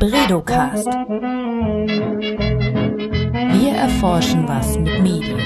[0.00, 0.86] Bredocast.
[3.52, 5.38] Wir erforschen was mit Medien.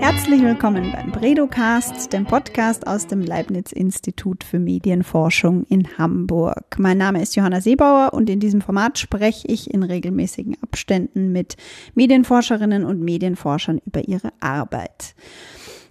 [0.00, 6.76] Herzlich willkommen beim Bredocast, dem Podcast aus dem Leibniz-Institut für Medienforschung in Hamburg.
[6.76, 11.56] Mein Name ist Johanna Seebauer und in diesem Format spreche ich in regelmäßigen Abständen mit
[11.94, 15.14] Medienforscherinnen und Medienforschern über ihre Arbeit.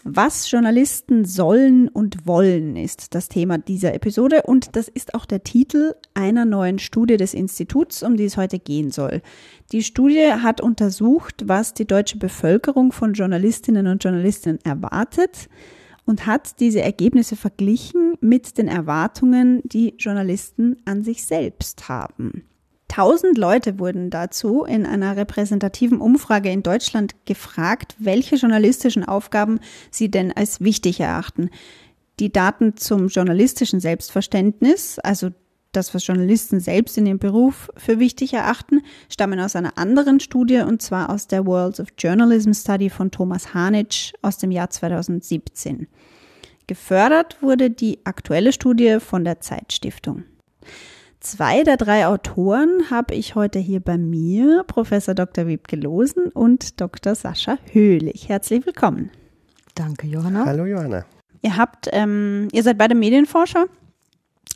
[0.03, 5.43] Was Journalisten sollen und wollen, ist das Thema dieser Episode und das ist auch der
[5.43, 9.21] Titel einer neuen Studie des Instituts, um die es heute gehen soll.
[9.71, 15.49] Die Studie hat untersucht, was die deutsche Bevölkerung von Journalistinnen und Journalisten erwartet
[16.05, 22.48] und hat diese Ergebnisse verglichen mit den Erwartungen, die Journalisten an sich selbst haben.
[22.89, 29.59] Tausend Leute wurden dazu in einer repräsentativen Umfrage in Deutschland gefragt, welche journalistischen Aufgaben
[29.91, 31.51] sie denn als wichtig erachten.
[32.19, 35.29] Die Daten zum journalistischen Selbstverständnis, also
[35.71, 40.57] das, was Journalisten selbst in ihrem Beruf für wichtig erachten, stammen aus einer anderen Studie
[40.57, 45.87] und zwar aus der Worlds of Journalism Study von Thomas Hanitsch aus dem Jahr 2017.
[46.65, 50.23] Gefördert wurde die aktuelle Studie von der Zeitstiftung.
[51.21, 55.47] Zwei der drei Autoren habe ich heute hier bei mir, Professor Dr.
[55.47, 57.13] Wiebke Losen und Dr.
[57.13, 58.29] Sascha Höhlich.
[58.29, 59.11] Herzlich willkommen.
[59.75, 60.45] Danke, Johanna.
[60.45, 61.05] Hallo, Johanna.
[61.41, 63.65] Ihr habt, ähm, ihr seid beide Medienforscher,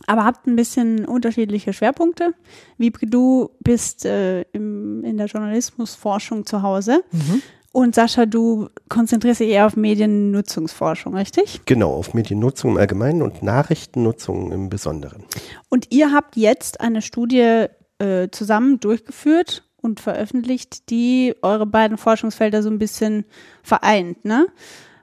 [0.08, 2.34] aber habt ein bisschen unterschiedliche Schwerpunkte.
[2.78, 7.04] Wiebke, du bist äh, im, in der Journalismusforschung zu Hause.
[7.12, 7.42] Mhm.
[7.74, 11.62] Und Sascha, du konzentrierst dich eher auf Mediennutzungsforschung, richtig?
[11.66, 15.24] Genau, auf Mediennutzung im Allgemeinen und Nachrichtennutzung im Besonderen.
[15.70, 17.66] Und ihr habt jetzt eine Studie
[17.98, 23.26] äh, zusammen durchgeführt und veröffentlicht, die eure beiden Forschungsfelder so ein bisschen
[23.64, 24.46] vereint, ne?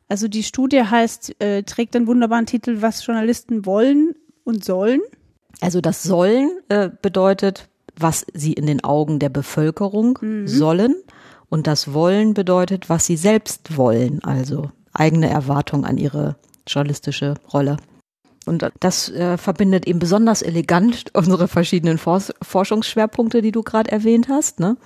[0.09, 5.01] Also die Studie heißt, äh, trägt den wunderbaren Titel, was Journalisten wollen und sollen.
[5.61, 10.47] Also das Sollen äh, bedeutet, was sie in den Augen der Bevölkerung mhm.
[10.47, 10.95] sollen.
[11.51, 17.77] Und das Wollen bedeutet, was sie selbst wollen, also eigene Erwartung an ihre journalistische Rolle.
[18.47, 24.29] Und das äh, verbindet eben besonders elegant unsere verschiedenen Fors Forschungsschwerpunkte, die du gerade erwähnt
[24.29, 24.77] hast, ne?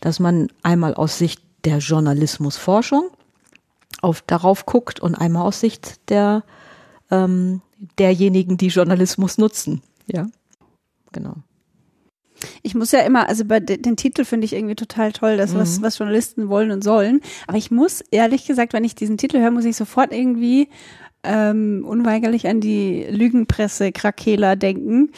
[0.00, 3.10] dass man einmal aus Sicht der Journalismusforschung
[4.00, 6.44] auf, darauf guckt und einmal aus Sicht der
[7.10, 7.62] ähm,
[7.98, 9.82] derjenigen, die Journalismus nutzen.
[10.06, 10.28] Ja,
[11.12, 11.34] genau.
[12.62, 15.78] Ich muss ja immer, also bei den Titel finde ich irgendwie total toll, das, was,
[15.78, 15.82] mhm.
[15.82, 17.20] was Journalisten wollen und sollen.
[17.46, 20.68] Aber ich muss ehrlich gesagt, wenn ich diesen Titel höre, muss ich sofort irgendwie
[21.26, 25.10] ähm, unweigerlich an die Lügenpresse Krakela denken,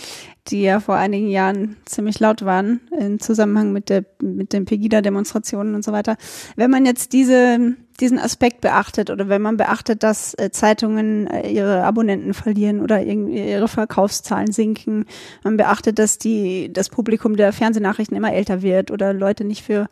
[0.48, 5.74] die ja vor einigen Jahren ziemlich laut waren im Zusammenhang mit der mit den Pegida-Demonstrationen
[5.74, 6.16] und so weiter.
[6.56, 11.50] Wenn man jetzt diese diesen Aspekt beachtet oder wenn man beachtet, dass äh, Zeitungen äh,
[11.50, 15.04] ihre Abonnenten verlieren oder ihre Verkaufszahlen sinken,
[15.42, 19.88] man beachtet, dass die das Publikum der Fernsehnachrichten immer älter wird oder Leute nicht für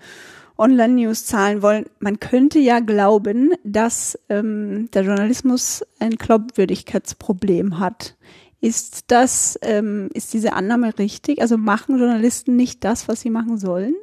[0.58, 1.86] Online-News zahlen wollen.
[2.00, 8.16] Man könnte ja glauben, dass ähm, der Journalismus ein Glaubwürdigkeitsproblem hat.
[8.60, 11.40] Ist das, ähm, ist diese Annahme richtig?
[11.40, 13.94] Also machen Journalisten nicht das, was sie machen sollen?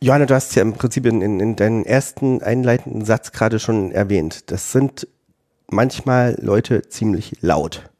[0.00, 3.92] Johanna, du hast ja im Prinzip in, in, in deinen ersten einleitenden Satz gerade schon
[3.92, 4.50] erwähnt.
[4.50, 5.06] Das sind
[5.68, 7.91] manchmal Leute ziemlich laut.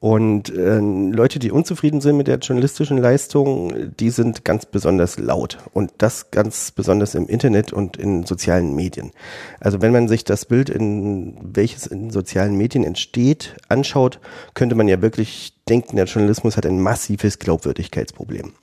[0.00, 5.58] Und äh, Leute, die unzufrieden sind mit der journalistischen Leistung, die sind ganz besonders laut.
[5.74, 9.12] Und das ganz besonders im Internet und in sozialen Medien.
[9.60, 14.20] Also wenn man sich das Bild, in welches in sozialen Medien entsteht, anschaut,
[14.54, 18.54] könnte man ja wirklich denken, der Journalismus hat ein massives Glaubwürdigkeitsproblem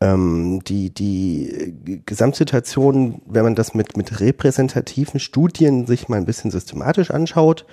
[0.00, 6.50] ähm, die, die Gesamtsituation, wenn man das mit, mit repräsentativen Studien sich mal ein bisschen
[6.50, 7.66] systematisch anschaut,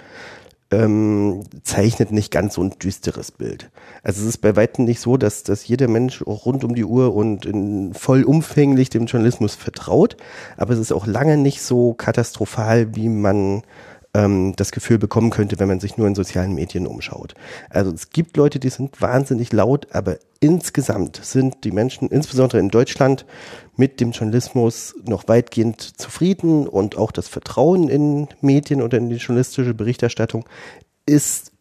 [0.75, 3.69] ähm, zeichnet nicht ganz so ein düsteres Bild.
[4.03, 6.85] Also es ist bei weitem nicht so, dass, dass jeder Mensch auch rund um die
[6.85, 10.17] Uhr und in vollumfänglich dem Journalismus vertraut,
[10.57, 13.63] aber es ist auch lange nicht so katastrophal, wie man
[14.15, 17.35] ähm, das Gefühl bekommen könnte, wenn man sich nur in sozialen Medien umschaut.
[17.69, 22.69] Also es gibt Leute, die sind wahnsinnig laut, aber insgesamt sind die Menschen, insbesondere in
[22.69, 23.25] Deutschland,
[23.75, 29.17] mit dem Journalismus noch weitgehend zufrieden und auch das Vertrauen in Medien oder in die
[29.17, 30.45] journalistische Berichterstattung
[31.05, 31.51] ist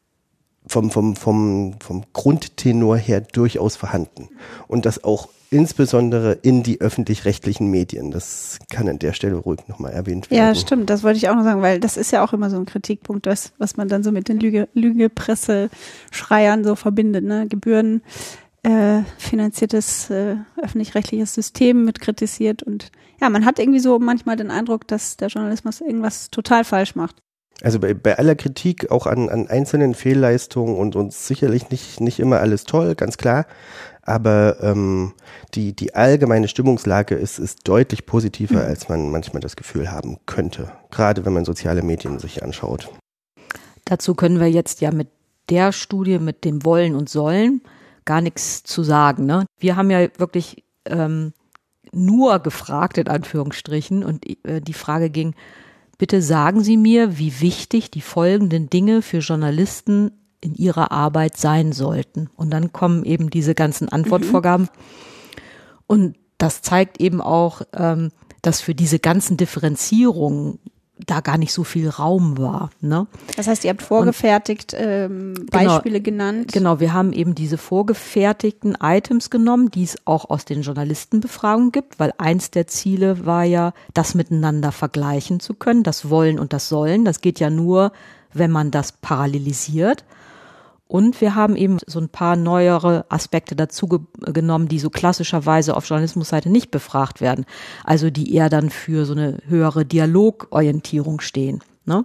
[0.66, 4.28] vom, vom, vom, vom Grundtenor her durchaus vorhanden.
[4.66, 8.10] Und das auch insbesondere in die öffentlich-rechtlichen Medien.
[8.10, 10.42] Das kann an der Stelle ruhig nochmal erwähnt werden.
[10.42, 10.90] Ja, stimmt.
[10.90, 13.26] Das wollte ich auch noch sagen, weil das ist ja auch immer so ein Kritikpunkt,
[13.26, 17.24] was, was man dann so mit den Lüge, Lügepresse-Schreiern so verbindet.
[17.24, 17.46] Ne?
[17.46, 18.02] Gebühren
[18.64, 22.90] äh, finanziertes äh, öffentlich-rechtliches System mit kritisiert und
[23.20, 27.16] ja, man hat irgendwie so manchmal den Eindruck, dass der Journalismus irgendwas total falsch macht.
[27.64, 32.20] Also bei, bei aller Kritik auch an, an einzelnen Fehlleistungen und uns sicherlich nicht, nicht
[32.20, 33.46] immer alles toll, ganz klar.
[34.02, 35.14] Aber ähm,
[35.54, 38.68] die, die allgemeine Stimmungslage ist, ist deutlich positiver, mhm.
[38.68, 40.72] als man manchmal das Gefühl haben könnte.
[40.90, 42.90] Gerade wenn man soziale Medien sich anschaut.
[43.86, 45.08] Dazu können wir jetzt ja mit
[45.48, 47.62] der Studie, mit dem Wollen und Sollen
[48.04, 49.24] gar nichts zu sagen.
[49.24, 49.46] Ne?
[49.58, 51.32] Wir haben ja wirklich ähm,
[51.92, 55.34] nur gefragt, in Anführungsstrichen, und äh, die Frage ging,
[55.98, 60.10] bitte sagen Sie mir, wie wichtig die folgenden Dinge für Journalisten
[60.40, 62.28] in ihrer Arbeit sein sollten.
[62.36, 64.66] Und dann kommen eben diese ganzen Antwortvorgaben.
[64.66, 65.40] Mhm.
[65.86, 68.10] Und das zeigt eben auch, ähm,
[68.42, 70.58] dass für diese ganzen Differenzierungen
[70.98, 72.70] da gar nicht so viel Raum war.
[72.80, 73.06] Ne?
[73.36, 75.50] Das heißt, ihr habt vorgefertigt ähm, genau.
[75.50, 76.52] Beispiele genau, genannt.
[76.52, 81.98] Genau, wir haben eben diese vorgefertigten Items genommen, die es auch aus den Journalistenbefragungen gibt,
[81.98, 86.68] weil eins der Ziele war ja, das miteinander vergleichen zu können, das Wollen und das
[86.68, 87.04] Sollen.
[87.04, 87.92] Das geht ja nur,
[88.32, 90.04] wenn man das parallelisiert.
[90.86, 93.98] Und wir haben eben so ein paar neuere Aspekte dazu ge
[94.32, 97.46] genommen, die so klassischerweise auf Journalismusseite nicht befragt werden.
[97.84, 101.60] Also die eher dann für so eine höhere Dialogorientierung stehen.
[101.86, 102.04] Ne?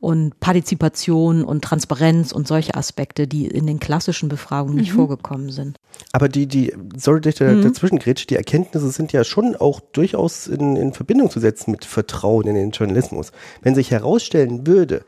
[0.00, 4.96] Und Partizipation und Transparenz und solche Aspekte, die in den klassischen Befragungen nicht mhm.
[4.96, 5.78] vorgekommen sind.
[6.12, 7.62] Aber die, die, sorry, dass ich da, mhm.
[7.62, 11.84] dazwischen grätsch, die Erkenntnisse sind ja schon auch durchaus in, in Verbindung zu setzen mit
[11.84, 13.32] Vertrauen in den Journalismus.
[13.62, 15.04] Wenn sich herausstellen würde,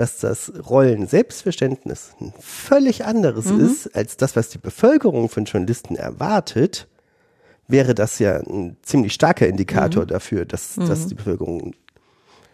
[0.00, 3.60] dass das Rollen Selbstverständnis ein völlig anderes mhm.
[3.60, 6.88] ist als das, was die Bevölkerung von Journalisten erwartet,
[7.68, 10.08] wäre das ja ein ziemlich starker Indikator mhm.
[10.08, 10.88] dafür, dass, mhm.
[10.88, 11.74] dass die Bevölkerung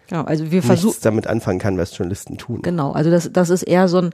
[0.09, 2.63] genau, also wir nichts damit anfangen kann, was Journalisten tun.
[2.63, 4.11] Genau, also das, das ist eher so ein,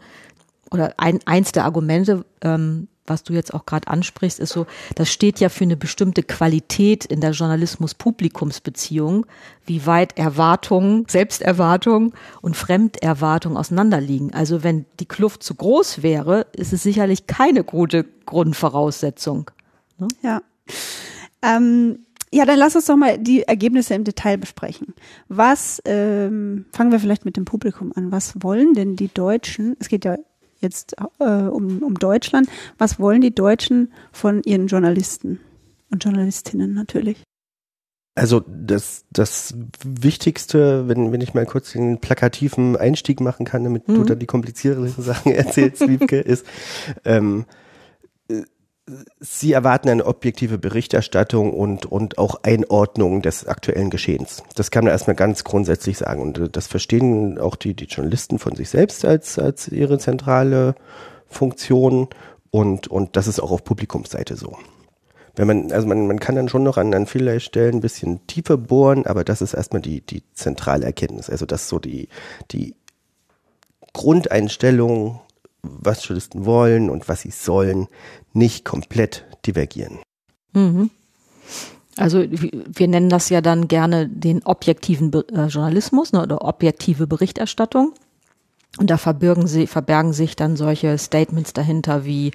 [0.70, 5.10] oder ein, eins der Argumente, ähm, was du jetzt auch gerade ansprichst, ist so, das
[5.10, 9.26] steht ja für eine bestimmte Qualität in der Journalismus-Publikumsbeziehung,
[9.66, 14.32] wie weit Erwartungen, Selbsterwartung und Fremderwartung auseinanderliegen.
[14.34, 19.50] Also wenn die Kluft zu groß wäre, ist es sicherlich keine gute Grundvoraussetzung.
[19.98, 20.08] Ne?
[20.22, 20.42] Ja.
[21.42, 24.94] Ähm ja, dann lass uns doch mal die Ergebnisse im Detail besprechen.
[25.28, 28.10] Was, ähm, fangen wir vielleicht mit dem Publikum an.
[28.10, 29.76] Was wollen denn die Deutschen?
[29.80, 30.16] Es geht ja
[30.62, 32.48] jetzt äh, um, um Deutschland.
[32.78, 35.40] Was wollen die Deutschen von ihren Journalisten
[35.90, 37.22] und Journalistinnen natürlich?
[38.14, 43.88] Also das, das Wichtigste, wenn, wenn ich mal kurz den plakativen Einstieg machen kann, damit
[43.88, 43.94] mhm.
[43.94, 46.44] du dann die komplizierteren Sachen erzählst, Wiebke, ist,
[47.04, 47.46] ähm,
[49.20, 54.42] Sie erwarten eine objektive Berichterstattung und, und auch Einordnung des aktuellen Geschehens.
[54.56, 56.20] Das kann man erstmal ganz grundsätzlich sagen.
[56.20, 60.74] Und äh, das verstehen auch die, die Journalisten von sich selbst als, als ihre zentrale
[61.28, 62.08] Funktion.
[62.50, 64.58] Und, und das ist auch auf Publikumsseite so.
[65.36, 68.26] Wenn man, also man, man kann dann schon noch an, an vielerlei Stellen ein bisschen
[68.26, 71.30] tiefer bohren, aber das ist erstmal die, die zentrale Erkenntnis.
[71.30, 72.08] Also das ist so die,
[72.50, 72.74] die
[73.92, 75.20] Grundeinstellung
[75.62, 77.88] was Journalisten wollen und was sie sollen,
[78.32, 79.98] nicht komplett divergieren.
[80.52, 80.90] Mhm.
[81.96, 87.92] Also wir nennen das ja dann gerne den objektiven äh, Journalismus ne, oder objektive Berichterstattung.
[88.78, 92.32] Und da verbirgen sie, verbergen sich dann solche Statements dahinter wie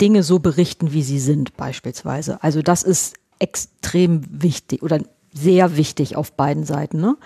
[0.00, 2.42] Dinge so berichten, wie sie sind, beispielsweise.
[2.42, 5.00] Also das ist extrem wichtig oder
[5.34, 7.00] sehr wichtig auf beiden Seiten.
[7.00, 7.16] Ne?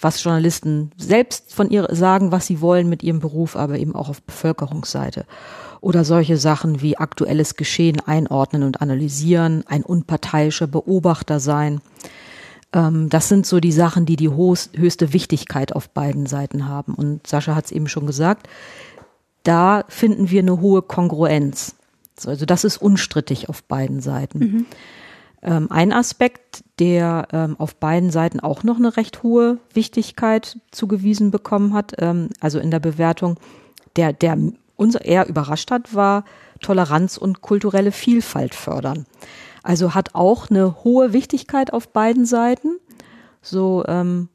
[0.00, 4.08] Was Journalisten selbst von ihr sagen, was sie wollen mit ihrem Beruf, aber eben auch
[4.08, 5.26] auf Bevölkerungsseite.
[5.80, 11.80] Oder solche Sachen wie aktuelles Geschehen einordnen und analysieren, ein unparteiischer Beobachter sein.
[12.72, 16.94] Ähm, das sind so die Sachen, die die höchste Wichtigkeit auf beiden Seiten haben.
[16.94, 18.48] Und Sascha hat es eben schon gesagt,
[19.42, 21.76] da finden wir eine hohe Kongruenz.
[22.24, 24.38] Also das ist unstrittig auf beiden Seiten.
[24.38, 24.66] Mhm.
[25.42, 31.30] Ähm, ein Aspekt, der ähm, auf beiden Seiten auch noch eine recht hohe Wichtigkeit zugewiesen
[31.30, 33.38] bekommen hat, ähm, also in der Bewertung,
[33.96, 34.38] der, der
[34.76, 36.24] uns eher überrascht hat, war
[36.60, 39.06] Toleranz und kulturelle Vielfalt fördern.
[39.62, 42.78] Also hat auch eine hohe Wichtigkeit auf beiden Seiten.
[43.42, 44.28] So ähm,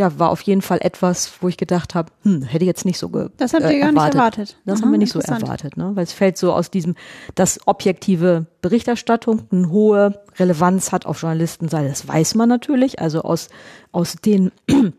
[0.00, 2.98] ja, war auf jeden Fall etwas, wo ich gedacht habe, hm, hätte ich jetzt nicht
[2.98, 4.56] so ge Das habt ihr äh, gar nicht erwartet.
[4.64, 5.92] Das Aha, haben wir nicht so erwartet, ne?
[5.94, 6.96] Weil es fällt so aus diesem,
[7.34, 11.88] dass objektive Berichterstattung eine hohe Relevanz hat auf Journalistenseite.
[11.88, 12.98] Das weiß man natürlich.
[12.98, 13.50] Also aus,
[13.92, 14.50] aus den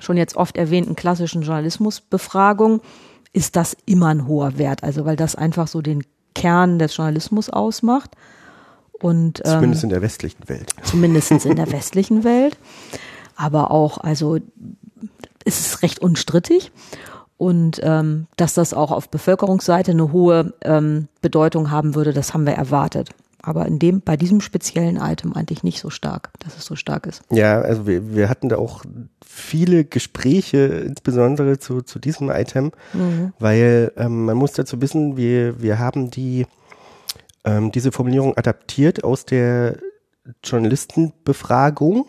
[0.00, 2.80] schon jetzt oft erwähnten klassischen Journalismusbefragungen
[3.32, 4.82] ist das immer ein hoher Wert.
[4.82, 6.02] Also weil das einfach so den
[6.34, 8.16] Kern des Journalismus ausmacht.
[9.00, 10.74] Und, ähm, zumindest in der westlichen Welt.
[10.82, 12.58] Zumindest in der westlichen Welt
[13.40, 14.36] aber auch, also
[15.44, 16.70] ist es recht unstrittig.
[17.38, 22.44] Und ähm, dass das auch auf Bevölkerungsseite eine hohe ähm, Bedeutung haben würde, das haben
[22.44, 23.10] wir erwartet.
[23.40, 27.06] Aber in dem, bei diesem speziellen Item eigentlich nicht so stark, dass es so stark
[27.06, 27.22] ist.
[27.30, 28.84] Ja, also wir, wir hatten da auch
[29.24, 33.32] viele Gespräche, insbesondere zu, zu diesem Item, Mhm.
[33.38, 36.46] weil ähm, man muss dazu wissen, wir, wir haben die
[37.44, 39.78] ähm, diese Formulierung adaptiert aus der
[40.44, 42.04] Journalistenbefragung,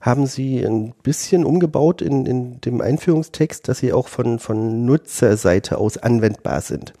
[0.00, 5.78] haben sie ein bisschen umgebaut in, in dem Einführungstext, dass sie auch von, von Nutzerseite
[5.78, 6.92] aus anwendbar sind.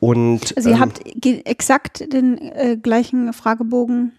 [0.00, 1.00] Und Also ihr ähm, habt
[1.46, 4.12] exakt den äh, gleichen Fragebogen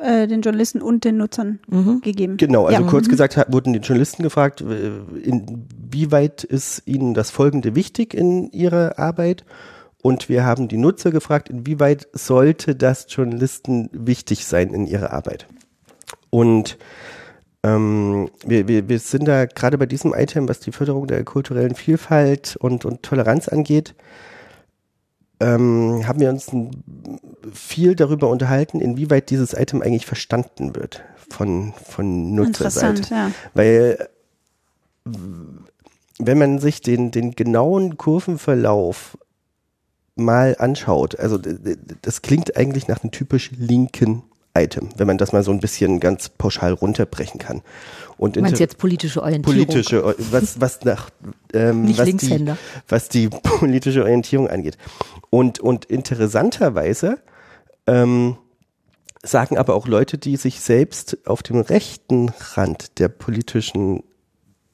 [0.00, 1.58] äh, den Journalisten und den Nutzern
[2.02, 2.36] gegeben.
[2.36, 2.88] Genau, also Ja.
[2.88, 8.98] kurz gesagt hat, wurden die Journalisten gefragt, inwieweit ist ihnen das Folgende wichtig in ihrer
[8.98, 9.44] Arbeit?
[10.02, 15.46] Und wir haben die Nutzer gefragt, inwieweit sollte das Journalisten wichtig sein in ihrer Arbeit?
[16.30, 16.78] Und
[17.62, 21.74] ähm, wir, wir, wir sind da gerade bei diesem Item, was die Förderung der kulturellen
[21.74, 23.94] Vielfalt und, und Toleranz angeht,
[25.40, 26.50] ähm, haben wir uns
[27.52, 32.88] viel darüber unterhalten, inwieweit dieses Item eigentlich verstanden wird von, von Nutzerseite.
[32.88, 33.30] Interessant, ja.
[33.54, 34.08] Weil
[36.18, 39.18] wenn man sich den, den genauen Kurvenverlauf
[40.14, 41.38] mal anschaut, also
[42.02, 44.22] das klingt eigentlich nach einem typisch linken
[44.56, 47.62] Item, wenn man das mal so ein bisschen ganz pauschal runterbrechen kann.
[48.18, 49.66] Und Du meinst jetzt politische Orientierung?
[49.66, 51.10] politische, was, was nach,
[51.52, 52.52] ähm, was, die,
[52.88, 54.78] was die politische Orientierung angeht.
[55.30, 57.18] Und, und interessanterweise
[57.86, 58.38] ähm,
[59.22, 64.02] sagen aber auch Leute, die sich selbst auf dem rechten Rand der politischen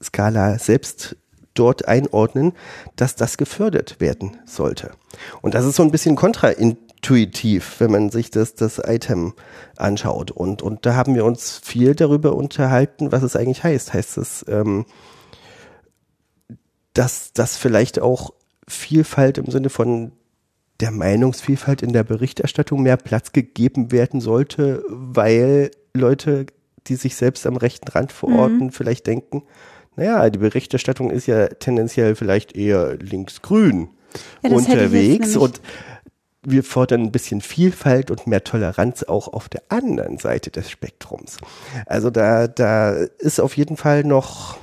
[0.02, 1.16] Skala selbst
[1.54, 2.52] dort einordnen,
[2.96, 4.92] dass das gefördert werden sollte.
[5.42, 9.34] Und das ist so ein bisschen kontraintuitiv, wenn man sich das, das Item
[9.76, 10.30] anschaut.
[10.30, 13.92] Und, und da haben wir uns viel darüber unterhalten, was es eigentlich heißt.
[13.92, 14.86] Heißt es, ähm,
[16.94, 18.32] dass das vielleicht auch
[18.68, 20.12] Vielfalt im Sinne von
[20.80, 26.46] der Meinungsvielfalt in der Berichterstattung mehr Platz gegeben werden sollte, weil Leute,
[26.86, 29.42] die sich selbst am rechten Rand verorten, vielleicht denken,
[29.96, 33.90] naja, die Berichterstattung ist ja tendenziell vielleicht eher linksgrün
[34.42, 35.60] Ja, unterwegs und
[36.44, 41.38] wir fordern ein bisschen Vielfalt und mehr Toleranz auch auf der anderen Seite des Spektrums.
[41.86, 44.58] Also da, da ist auf jeden Fall noch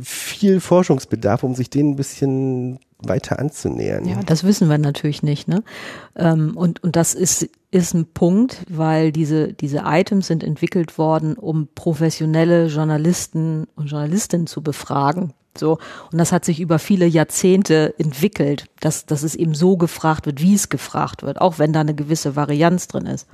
[0.00, 4.06] viel Forschungsbedarf, um sich den ein bisschen weiter anzunähern.
[4.06, 5.48] Ja, das wissen wir natürlich nicht.
[5.48, 5.62] Ne?
[6.16, 11.34] Ähm, und, und das ist, ist ein Punkt, weil diese, diese Items sind entwickelt worden,
[11.34, 15.32] um professionelle Journalisten und Journalistinnen zu befragen.
[15.56, 15.78] So.
[16.12, 20.40] Und das hat sich über viele Jahrzehnte entwickelt, dass, dass es eben so gefragt wird,
[20.40, 23.26] wie es gefragt wird, auch wenn da eine gewisse Varianz drin ist.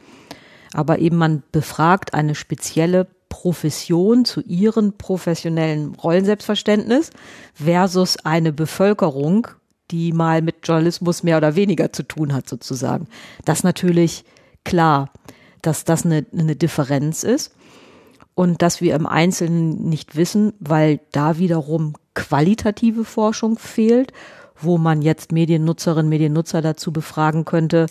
[0.72, 7.10] Aber eben man befragt eine spezielle Profession zu ihren professionellen Rollenselbstverständnis
[7.54, 9.48] versus eine Bevölkerung,
[9.90, 13.08] die mal mit Journalismus mehr oder weniger zu tun hat, sozusagen.
[13.44, 14.24] Das natürlich
[14.64, 15.12] klar,
[15.62, 17.54] dass das eine, eine Differenz ist
[18.34, 24.12] und dass wir im Einzelnen nicht wissen, weil da wiederum qualitative Forschung fehlt,
[24.60, 27.86] wo man jetzt Mediennutzerinnen, Mediennutzer dazu befragen könnte,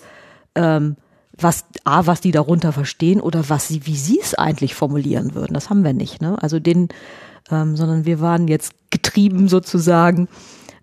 [0.56, 0.98] ähm,
[1.38, 5.54] was A, was die darunter verstehen oder was sie, wie sie es eigentlich formulieren würden.
[5.54, 6.42] Das haben wir nicht, ne?
[6.42, 6.90] Also den,
[7.52, 10.28] ähm, sondern wir waren jetzt getrieben sozusagen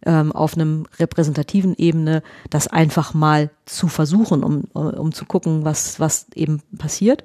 [0.05, 6.01] ähm, auf einem repräsentativen Ebene, das einfach mal zu versuchen, um, um zu gucken, was,
[6.01, 7.25] was eben passiert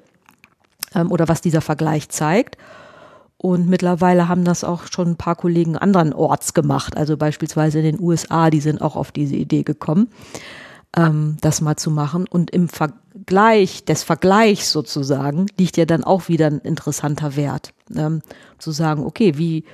[0.94, 2.56] ähm, oder was dieser Vergleich zeigt.
[3.40, 7.84] Und mittlerweile haben das auch schon ein paar Kollegen anderen Orts gemacht, also beispielsweise in
[7.84, 10.08] den USA, die sind auch auf diese Idee gekommen,
[10.96, 12.26] ähm, das mal zu machen.
[12.28, 17.72] Und im Vergleich, des Vergleichs sozusagen, liegt ja dann auch wieder ein interessanter Wert.
[17.94, 18.22] Ähm,
[18.58, 19.64] zu sagen, okay, wie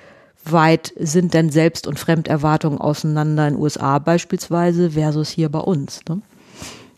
[0.45, 6.01] weit sind denn Selbst- und Fremderwartungen auseinander in USA beispielsweise versus hier bei uns?
[6.07, 6.21] Ne?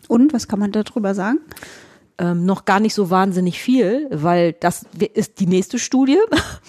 [0.09, 1.39] Und was kann man darüber sagen?
[2.19, 6.17] Ähm, noch gar nicht so wahnsinnig viel, weil das ist die nächste Studie.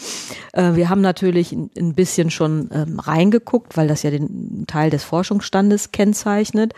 [0.53, 5.05] äh, wir haben natürlich ein, bisschen schon ähm, reingeguckt, weil das ja den Teil des
[5.05, 6.75] Forschungsstandes kennzeichnet.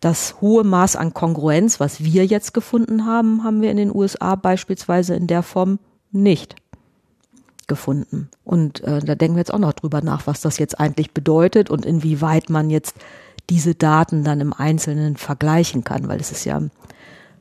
[0.00, 4.34] Das hohe Maß an Kongruenz, was wir jetzt gefunden haben, haben wir in den USA
[4.34, 5.78] beispielsweise in der Form
[6.10, 6.56] nicht
[7.66, 8.28] gefunden.
[8.44, 11.70] Und äh, da denken wir jetzt auch noch drüber nach, was das jetzt eigentlich bedeutet
[11.70, 12.94] und inwieweit man jetzt
[13.50, 16.60] diese Daten dann im Einzelnen vergleichen kann, weil es ist ja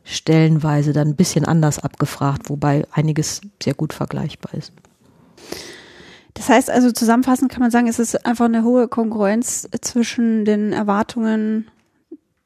[0.05, 4.71] stellenweise dann ein bisschen anders abgefragt, wobei einiges sehr gut vergleichbar ist.
[6.35, 10.73] Das heißt also zusammenfassend kann man sagen, es ist einfach eine hohe Kongruenz zwischen den
[10.73, 11.67] Erwartungen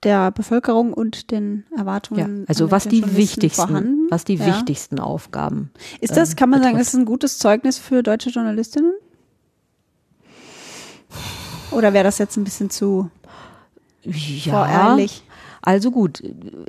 [0.04, 2.46] der Bevölkerung und den Ja, Erwartungen.
[2.48, 4.08] also an was die wichtigsten, vorhanden.
[4.10, 4.46] was die Ja.
[4.46, 5.72] wichtigsten Aufgaben.
[6.00, 6.88] Ist das, ähm, kann man sagen, betrifft.
[6.88, 8.94] ist es ein gutes Zeugnis für deutsche Journalistinnen?
[11.72, 13.10] Oder wäre das jetzt ein bisschen zu
[14.04, 15.24] Ja, voreilig?
[15.62, 16.24] Also gut,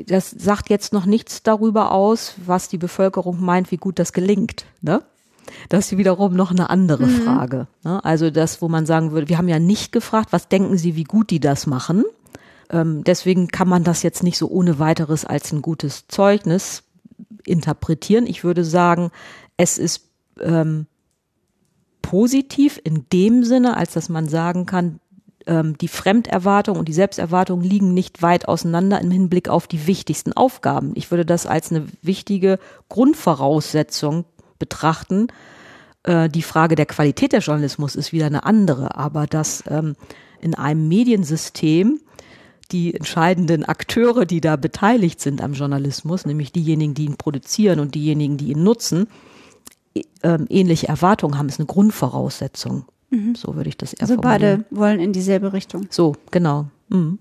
[0.07, 4.67] das sagt jetzt noch nichts darüber aus, was die Bevölkerung meint, wie gut das gelingt.
[4.81, 5.03] Ne?
[5.69, 7.23] Das ist wiederum noch eine andere mhm.
[7.23, 7.67] Frage.
[7.85, 8.05] Ne?
[8.05, 11.05] Also das, wo man sagen würde, wir haben ja nicht gefragt, was denken Sie, wie
[11.05, 12.05] gut die das machen?
[12.71, 16.85] Ähm, deswegen kann man das jetzt nicht so ohne weiteres als ein gutes Zeugnis
[17.45, 18.27] interpretieren.
[18.27, 19.11] Ich würde sagen,
[19.57, 20.09] es ist
[20.41, 20.87] ähm,
[22.03, 25.01] positiv in dem Sinne, als dass man sagen kann,
[25.51, 30.33] ähm, die Fremderwartung und die Selbsterwartung liegen nicht weit auseinander im Hinblick auf die wichtigsten
[30.33, 30.93] Aufgaben.
[30.95, 34.25] Ich würde das als eine wichtige Grundvoraussetzung
[34.61, 35.27] betrachten.
[36.05, 39.97] Äh, die Frage der Qualität der Journalismus ist wieder eine andere, aber dass ähm,
[40.41, 42.01] in einem Mediensystem
[42.71, 47.97] die entscheidenden Akteure, die da beteiligt sind am Journalismus, nämlich diejenigen, die ihn produzieren und
[47.97, 49.09] diejenigen, die ihn nutzen,
[50.23, 52.85] ähm, ähnliche Erwartungen haben, ist eine Grundvoraussetzung.
[53.11, 53.35] Mhm.
[53.35, 55.87] So würde ich das eher Also beide wollen in dieselbe Richtung.
[55.91, 56.67] So, genau.
[56.89, 57.19] Mhm.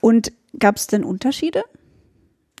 [0.00, 1.62] Und gab es denn Unterschiede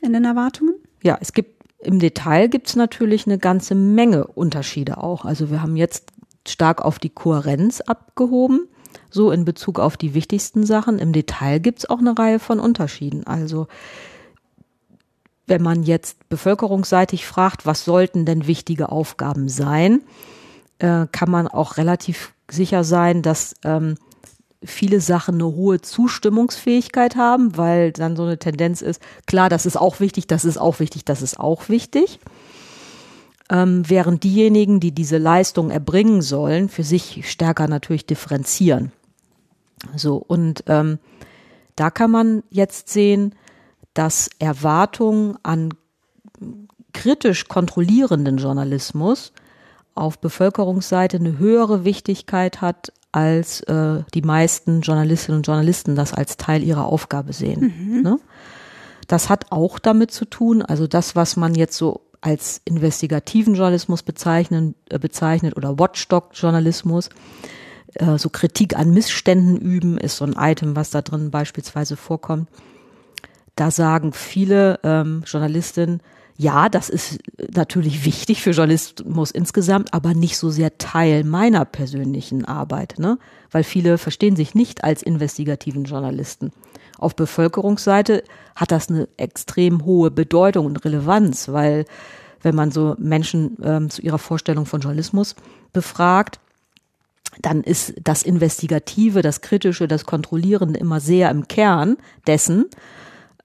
[0.02, 0.74] in den Erwartungen?
[1.02, 5.24] Ja, es gibt im Detail gibt es natürlich eine ganze Menge Unterschiede auch.
[5.24, 6.12] Also wir haben jetzt
[6.48, 8.66] stark auf die Kohärenz abgehoben,
[9.10, 10.98] so in Bezug auf die wichtigsten Sachen.
[10.98, 13.26] Im Detail gibt es auch eine Reihe von Unterschieden.
[13.26, 13.66] Also
[15.46, 20.02] wenn man jetzt bevölkerungsseitig fragt, was sollten denn wichtige Aufgaben sein,
[20.78, 23.96] äh, kann man auch relativ sicher sein, dass ähm,
[24.62, 29.76] viele Sachen eine hohe Zustimmungsfähigkeit haben, weil dann so eine Tendenz ist, klar, das ist
[29.76, 32.18] auch wichtig, das ist auch wichtig, das ist auch wichtig.
[33.50, 38.90] Ähm, während diejenigen, die diese Leistung erbringen sollen, für sich stärker natürlich differenzieren.
[39.96, 40.98] So, und ähm,
[41.76, 43.34] da kann man jetzt sehen,
[43.92, 45.74] dass Erwartungen an
[46.92, 49.32] kritisch kontrollierenden Journalismus
[49.94, 56.36] auf Bevölkerungsseite eine höhere Wichtigkeit hat als äh, die meisten Journalistinnen und Journalisten das als
[56.36, 57.72] Teil ihrer Aufgabe sehen.
[57.78, 58.02] Mhm.
[58.02, 58.18] Ne?
[59.06, 64.02] Das hat auch damit zu tun, also das, was man jetzt so als investigativen Journalismus
[64.02, 67.10] bezeichnen, äh, bezeichnet oder Watchdog-Journalismus,
[67.94, 72.48] äh, so Kritik an Missständen üben, ist so ein Item, was da drin beispielsweise vorkommt.
[73.56, 76.00] Da sagen viele ähm, Journalistinnen,
[76.36, 77.20] ja, das ist
[77.54, 83.18] natürlich wichtig für Journalismus insgesamt, aber nicht so sehr Teil meiner persönlichen Arbeit, ne?
[83.52, 86.50] Weil viele verstehen sich nicht als investigativen Journalisten.
[86.98, 88.24] Auf Bevölkerungsseite
[88.56, 91.84] hat das eine extrem hohe Bedeutung und Relevanz, weil
[92.42, 95.36] wenn man so Menschen ähm, zu ihrer Vorstellung von Journalismus
[95.72, 96.40] befragt,
[97.40, 102.66] dann ist das Investigative, das Kritische, das Kontrollierende immer sehr im Kern dessen.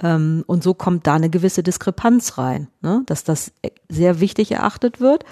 [0.02, 3.04] Ähm, und so kommt da eine gewisse Diskrepanz rein, ne?
[3.06, 3.52] dass das
[3.90, 5.26] sehr wichtig erachtet wird,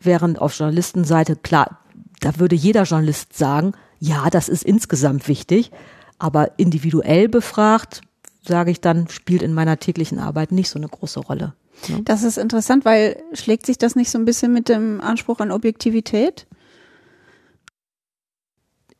[0.00, 1.78] während auf Journalistenseite, klar,
[2.20, 5.70] da würde jeder Journalist sagen, ja, das ist insgesamt wichtig,
[6.18, 8.02] aber individuell befragt,
[8.42, 11.54] sage ich dann, spielt in meiner täglichen Arbeit nicht so eine große Rolle.
[11.88, 12.02] Ne?
[12.04, 15.50] Das ist interessant, weil schlägt sich das nicht so ein bisschen mit dem Anspruch an
[15.50, 16.46] Objektivität?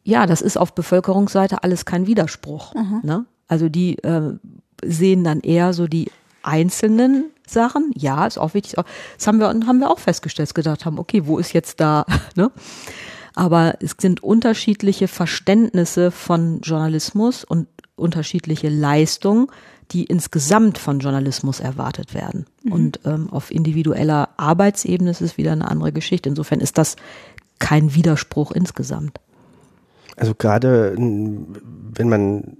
[0.02, 2.74] Ja, das ist auf Bevölkerungsseite alles kein Widerspruch.
[2.74, 3.00] Mhm.
[3.02, 3.26] Ne?
[3.46, 4.34] Also die äh,
[4.86, 6.10] sehen dann eher so die
[6.42, 7.90] einzelnen Sachen.
[7.94, 8.74] Ja, ist auch wichtig.
[9.16, 12.50] Das haben wir, haben wir auch festgestellt, gedacht haben, okay, wo ist jetzt da, ne?
[13.36, 17.66] Aber es sind unterschiedliche Verständnisse von Journalismus und
[17.96, 19.48] unterschiedliche Leistungen,
[19.90, 22.46] die insgesamt von Journalismus erwartet werden.
[22.62, 22.72] Mhm.
[22.72, 26.28] Und ähm, auf individueller Arbeitsebene ist es wieder eine andere Geschichte.
[26.28, 26.96] Insofern ist das
[27.58, 29.18] kein Widerspruch insgesamt.
[30.16, 32.56] Also gerade wenn man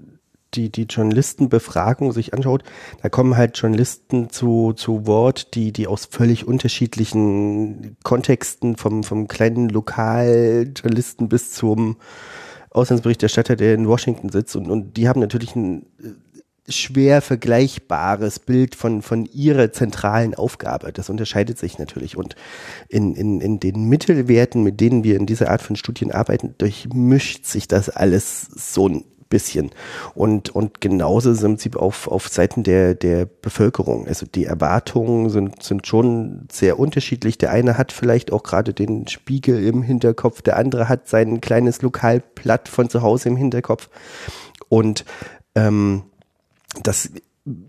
[0.56, 2.62] die, die Journalistenbefragung sich anschaut,
[3.02, 9.28] da kommen halt Journalisten zu, zu Wort, die, die aus völlig unterschiedlichen Kontexten, vom, vom
[9.28, 11.96] kleinen Lokaljournalisten bis zum
[12.70, 18.74] Auslandsberichterstatter, der in Washington sitzt und, und die haben natürlich ein äh, schwer vergleichbares Bild
[18.74, 20.92] von, von ihrer zentralen Aufgabe.
[20.92, 22.16] Das unterscheidet sich natürlich.
[22.16, 22.36] Und
[22.88, 27.44] in, in, in den Mittelwerten, mit denen wir in dieser Art von Studien arbeiten, durchmischt
[27.44, 28.88] sich das alles so
[29.28, 29.70] bisschen.
[30.14, 34.06] Und, und genauso sind sie auf, auf Seiten der, der Bevölkerung.
[34.06, 37.38] Also die Erwartungen sind, sind schon sehr unterschiedlich.
[37.38, 41.82] Der eine hat vielleicht auch gerade den Spiegel im Hinterkopf, der andere hat sein kleines
[41.82, 43.88] Lokalblatt von zu Hause im Hinterkopf.
[44.68, 45.04] Und
[45.54, 46.04] ähm,
[46.82, 47.10] das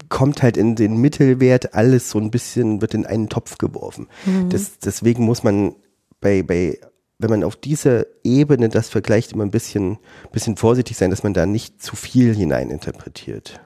[0.09, 4.07] kommt halt in den Mittelwert alles so ein bisschen, wird in einen Topf geworfen.
[4.25, 4.49] Mhm.
[4.49, 5.75] Das, deswegen muss man
[6.21, 6.79] bei, bei
[7.17, 9.97] wenn man auf dieser Ebene das vergleicht, immer ein bisschen,
[10.32, 13.62] bisschen vorsichtig sein, dass man da nicht zu viel hineininterpretiert.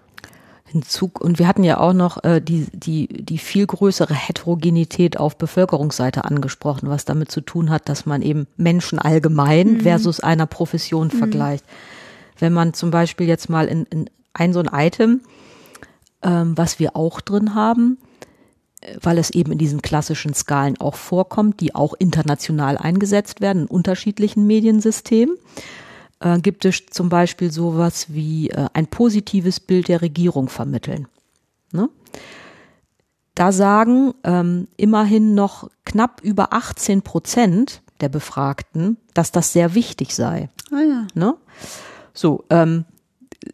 [0.66, 5.36] Hinzu, und wir hatten ja auch noch äh, die, die, die viel größere Heterogenität auf
[5.36, 9.82] Bevölkerungsseite angesprochen, was damit zu tun hat, dass man eben Menschen allgemein mhm.
[9.82, 11.18] versus einer Profession mhm.
[11.18, 11.66] vergleicht.
[12.38, 15.22] Wenn man zum Beispiel jetzt mal in, in ein so ein Item,
[16.22, 17.98] ähm, was wir auch drin haben,
[19.02, 23.68] weil es eben in diesen klassischen Skalen auch vorkommt, die auch international eingesetzt werden in
[23.68, 25.38] unterschiedlichen Mediensystemen,
[26.20, 31.08] äh, gibt es zum Beispiel sowas wie äh, ein positives Bild der Regierung vermitteln.
[31.72, 31.90] Ne?
[33.36, 40.16] Da sagen ähm, immerhin noch knapp über 18 Prozent der Befragten, dass das sehr wichtig
[40.16, 40.50] sei.
[40.72, 41.08] Ah ja.
[41.14, 41.36] Ne?
[42.14, 42.86] So, ähm,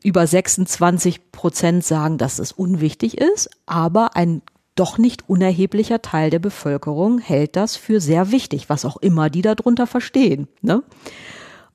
[0.04, 4.42] über 26 Prozent sagen, dass es unwichtig ist, aber ein
[4.76, 9.42] doch nicht unerheblicher Teil der Bevölkerung hält das für sehr wichtig, was auch immer die
[9.42, 10.48] darunter verstehen.
[10.62, 10.84] Ne?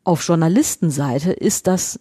[0.04, 1.98] Auf Journalistenseite ist das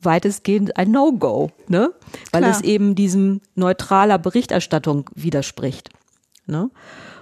[0.00, 1.92] weitestgehend ein No-Go, ne?
[2.30, 2.54] weil Klar.
[2.54, 5.90] es eben diesem neutraler Berichterstattung widerspricht.
[6.46, 6.70] Ne?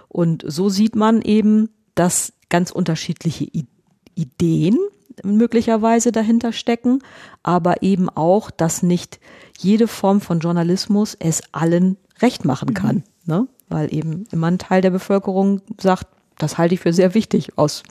[0.09, 3.67] Und so sieht man eben, dass ganz unterschiedliche I
[4.15, 4.79] Ideen
[5.23, 7.03] möglicherweise dahinter stecken,
[7.43, 9.21] aber eben auch, dass nicht
[9.59, 13.47] jede Form von Journalismus es allen recht machen kann, ne?
[13.69, 16.07] weil eben immer ein Teil der Bevölkerung sagt,
[16.39, 17.83] das halte ich für sehr wichtig, aus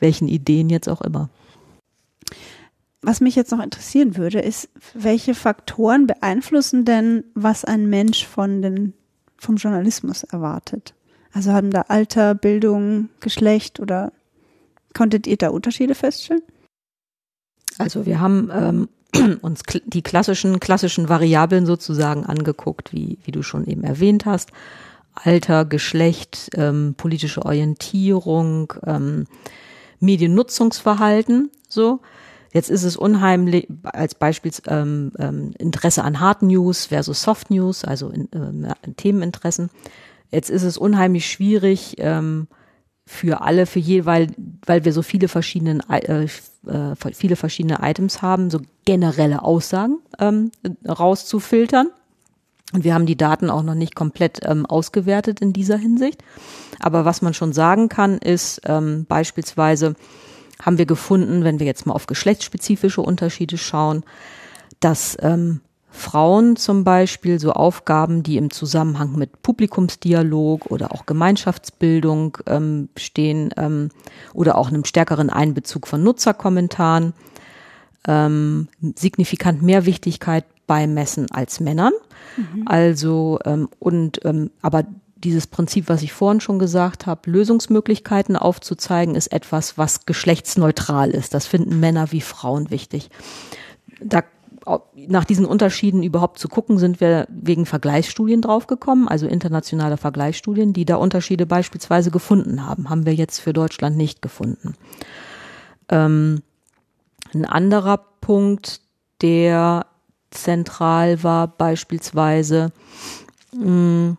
[0.00, 1.30] welchen Ideen jetzt auch immer.
[3.02, 8.62] Was mich jetzt noch interessieren würde, ist, welche Faktoren beeinflussen denn, was ein Mensch von
[8.62, 8.94] den,
[9.36, 10.94] vom Journalismus erwartet?
[11.32, 14.12] Also haben da Alter, Bildung, Geschlecht oder
[14.94, 16.42] konntet ihr da Unterschiede feststellen?
[17.76, 18.88] Also wir haben ähm,
[19.42, 24.50] uns die klassischen klassischen Variablen sozusagen angeguckt, wie wie du schon eben erwähnt hast,
[25.14, 29.26] Alter, Geschlecht, ähm, politische Orientierung, ähm,
[30.00, 32.00] Mediennutzungsverhalten, so.
[32.52, 37.84] Jetzt ist es unheimlich, als Beispiel ähm, ähm, Interesse an Hard News versus Soft News,
[37.84, 39.70] also in, ähm, Themeninteressen.
[40.30, 42.46] Jetzt ist es unheimlich schwierig ähm,
[43.06, 44.28] für alle, für je, weil,
[44.64, 50.50] weil wir so viele verschiedene, äh, äh, viele verschiedene Items haben, so generelle Aussagen ähm,
[50.88, 51.88] rauszufiltern.
[52.72, 56.24] Und wir haben die Daten auch noch nicht komplett ähm, ausgewertet in dieser Hinsicht.
[56.80, 59.94] Aber was man schon sagen kann, ist ähm, beispielsweise,
[60.62, 64.02] haben wir gefunden, wenn wir jetzt mal auf geschlechtsspezifische Unterschiede schauen,
[64.80, 65.60] dass ähm,
[65.94, 73.54] Frauen zum Beispiel so Aufgaben, die im Zusammenhang mit Publikumsdialog oder auch Gemeinschaftsbildung ähm, stehen
[73.56, 73.90] ähm,
[74.32, 77.12] oder auch einem stärkeren Einbezug von Nutzerkommentaren,
[78.08, 81.92] ähm, signifikant mehr Wichtigkeit beimessen als Männern.
[82.66, 84.84] Also ähm, und ähm, aber
[85.22, 91.34] dieses Prinzip, was ich vorhin schon gesagt habe, Lösungsmöglichkeiten aufzuzeigen, ist etwas, was geschlechtsneutral ist.
[91.34, 93.10] Das finden Männer wie Frauen wichtig.
[94.00, 94.22] Da
[94.94, 100.84] nach diesen Unterschieden überhaupt zu gucken, sind wir wegen Vergleichsstudien draufgekommen, also internationale Vergleichsstudien, die
[100.84, 102.88] da Unterschiede beispielsweise gefunden haben.
[102.88, 104.74] Haben wir jetzt für Deutschland nicht gefunden.
[105.88, 106.42] Ähm,
[107.34, 108.80] ein anderer Punkt,
[109.20, 109.86] der
[110.30, 112.72] zentral war, beispielsweise,
[113.52, 114.16] mh,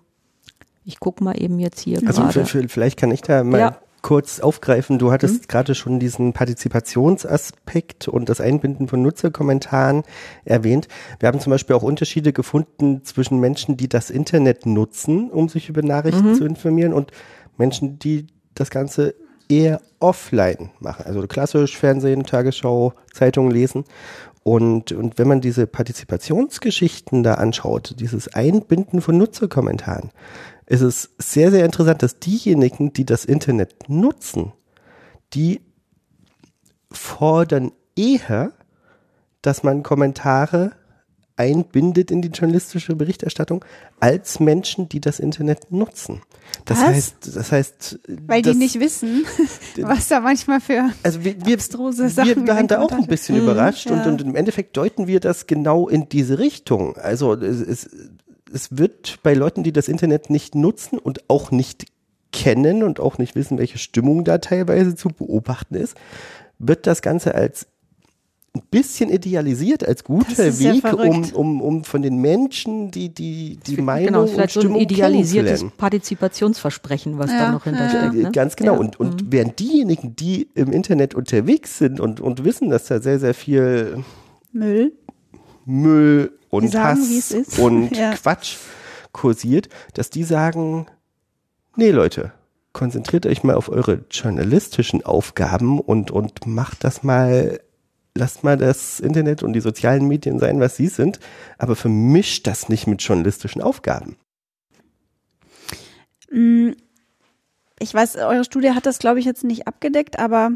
[0.85, 2.45] ich gucke mal eben jetzt hier Also gerade.
[2.45, 3.77] für, vielleicht kann ich da mal Ja.
[4.05, 4.99] Kurz aufgreifen.
[4.99, 10.03] Du hattest gerade schon diesen Partizipationsaspekt und das Einbinden von Nutzerkommentaren
[10.43, 10.87] erwähnt.
[11.19, 15.69] Wir haben zum Beispiel auch Unterschiede gefunden zwischen Menschen, die das Internet nutzen, um sich
[15.69, 17.09] über Nachrichten zu informieren und
[17.57, 19.15] Menschen, die das Ganze
[19.49, 21.03] eher offline machen.
[21.07, 23.85] Also klassisch Fernsehen, Tagesschau, Zeitungen lesen.
[24.43, 30.11] Und, und wenn man diese Partizipationsgeschichten da anschaut, dieses Einbinden von Nutzerkommentaren,
[30.67, 34.53] ist es sehr, sehr interessant, dass diejenigen, die das Internet nutzen,
[35.33, 35.61] die
[36.91, 38.53] fordern eher,
[39.41, 40.71] dass man Kommentare
[41.37, 43.65] einbindet in die journalistische Berichterstattung,
[43.99, 46.21] als Menschen, die das Internet nutzen.
[46.63, 46.87] Das Was?
[46.87, 49.25] heißt, das heißt, Weil das, die nicht wissen,
[49.81, 53.35] was da manchmal für also wir, wir, abstruse Sachen wir waren da auch ein bisschen
[53.35, 54.05] Mhm, überrascht und, ja.
[54.07, 56.95] und im Endeffekt deuten wir das genau in diese Richtung.
[56.95, 57.89] Also es, es,
[58.53, 61.85] es wird bei Leuten, die das Internet nicht nutzen und auch nicht
[62.31, 65.95] kennen und auch nicht wissen, welche Stimmung da teilweise zu beobachten ist,
[66.59, 67.67] wird das Ganze als
[68.55, 73.09] ein bisschen idealisiert als guter ist ja Weg, um, um, um von den Menschen die,
[73.09, 75.65] die, die Meinung genau, und vielleicht so ein Stimmung idealisiertes.
[75.77, 78.15] Partizipationsversprechen, was Ja, da noch ja, hintersteckt.
[78.15, 78.31] Äh, Ne?
[78.31, 78.73] Ganz genau.
[78.73, 78.79] Ja.
[78.79, 83.19] Und, und während diejenigen, die im Internet unterwegs sind und, und wissen, dass da sehr,
[83.19, 84.03] sehr viel
[84.53, 84.93] Müll.
[85.65, 88.13] Müll und sagen, Hass und Ja.
[88.13, 88.57] Quatsch
[89.11, 90.87] kursiert, dass die sagen,
[91.75, 92.31] nee Leute,
[92.73, 97.61] konzentriert euch mal auf eure journalistischen Aufgaben und, und macht das mal,
[98.15, 101.19] lasst mal das Internet und die sozialen Medien sein, was sie sind,
[101.57, 104.17] aber vermischt das nicht mit journalistischen Aufgaben.
[106.31, 106.71] Mm,
[107.79, 110.51] Ich weiß, eure Studie hat das, glaube ich, jetzt nicht abgedeckt, aber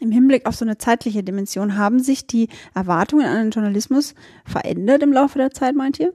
[0.00, 5.02] im Hinblick auf so eine zeitliche Dimension, haben sich die Erwartungen an den Journalismus verändert
[5.02, 6.12] im Laufe der Zeit, meint ihr?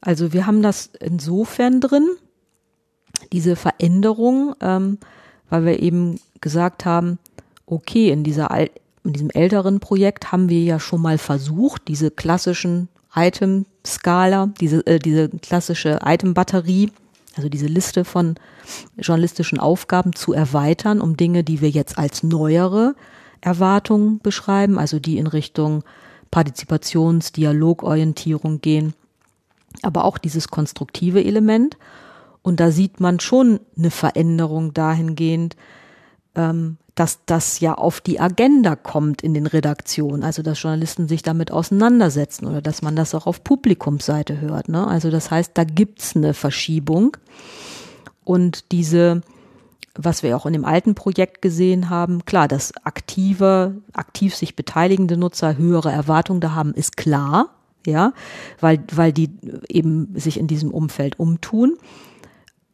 [0.00, 2.08] Also wir haben das insofern drin,
[3.32, 4.98] diese Veränderung, ähm,
[5.48, 7.18] weil wir eben gesagt haben,
[7.66, 8.50] okay, in dieser
[9.04, 14.98] in diesem älteren Projekt haben wir ja schon mal versucht, diese klassischen Item-Skala, diese, äh,
[14.98, 16.90] diese klassische Item-Batterie,
[17.36, 18.36] also diese Liste von
[18.96, 22.94] journalistischen Aufgaben zu erweitern, um Dinge, die wir jetzt als neuere
[23.40, 25.84] Erwartungen beschreiben, also die in Richtung
[26.30, 28.94] Partizipations-, Dialogorientierung gehen,
[29.82, 31.76] aber auch dieses konstruktive Element.
[32.42, 35.56] Und da sieht man schon eine Veränderung dahingehend,
[36.34, 41.22] ähm, dass das ja auf die Agenda kommt in den Redaktionen, also dass Journalisten sich
[41.22, 44.68] damit auseinandersetzen oder dass man das auch auf Publikumsseite hört.
[44.68, 44.86] Ne?
[44.86, 47.16] Also das heißt, da gibt's eine Verschiebung
[48.22, 49.22] und diese,
[49.96, 55.16] was wir auch in dem alten Projekt gesehen haben, klar, dass aktive, aktiv sich beteiligende
[55.16, 57.50] Nutzer höhere Erwartungen da haben, ist klar,
[57.86, 58.12] ja,
[58.60, 59.30] weil weil die
[59.68, 61.76] eben sich in diesem Umfeld umtun,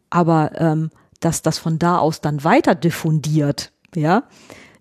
[0.08, 4.24] aber ähm, dass das von da aus dann weiter diffundiert, ja,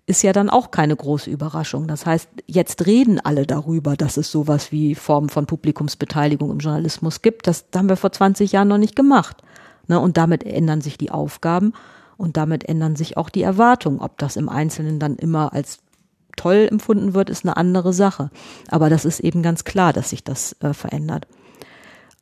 [0.06, 1.86] ist ja dann auch keine große Überraschung.
[1.86, 7.22] Das heißt, jetzt reden alle darüber, dass es sowas wie Formen von Publikumsbeteiligung im Journalismus
[7.22, 7.46] gibt.
[7.46, 9.42] Das haben wir vor 20 Jahren noch nicht gemacht.
[9.86, 10.00] Ne?
[10.00, 11.74] Und damit ändern sich die Aufgaben
[12.16, 14.00] und damit ändern sich auch die Erwartungen.
[14.00, 15.78] Ob das im Einzelnen dann immer als
[16.36, 18.30] toll empfunden wird, ist eine andere Sache.
[18.68, 21.26] Aber das ist eben ganz klar, dass sich das äh, verändert.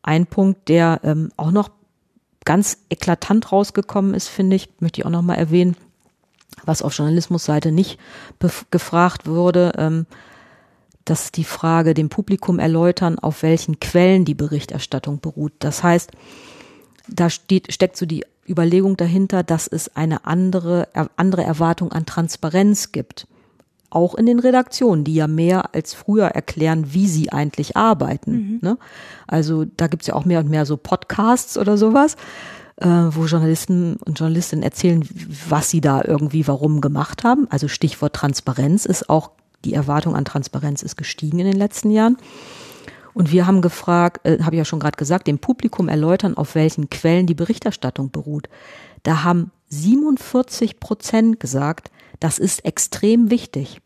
[0.03, 1.71] Ein Punkt, der ähm, auch noch
[2.45, 5.77] ganz eklatant rausgekommen ist, finde ich, möchte ich auch noch mal erwähnen,
[6.69, 7.99] was auf Journalismusseite nicht
[8.71, 10.07] gefragt wurde, ähm,
[11.05, 15.53] dass die Frage dem Publikum erläutern, auf welchen Quellen die Berichterstattung beruht.
[15.59, 16.13] Das heißt,
[17.09, 22.93] da steht, steckt so die Überlegung dahinter, dass es eine andere, andere Erwartung an Transparenz
[22.93, 23.27] gibt
[23.91, 28.33] auch in den Redaktionen, die ja mehr als früher erklären, wie sie eigentlich arbeiten.
[28.33, 28.59] Mhm.
[28.61, 28.79] Ne?
[29.27, 32.17] Also da gibt's ja auch mehr und mehr so Podcasts oder sowas,
[32.81, 35.07] äh, wo Journalisten und Journalistinnen erzählen,
[35.49, 37.47] was sie da irgendwie warum gemacht haben.
[37.51, 39.31] Also Stichwort Transparenz ist auch,
[39.65, 42.17] die Erwartung an Transparenz ist gestiegen in den letzten Jahren.
[43.15, 46.55] Und wir haben gefragt, äh, habe ich ja schon gerade gesagt, dem Publikum erläutern, auf
[46.55, 48.49] welchen Quellen die Berichterstattung beruht.
[49.03, 53.81] Da haben 47 Prozent gesagt, das ist extrem wichtig.